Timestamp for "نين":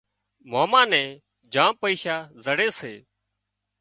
0.91-1.07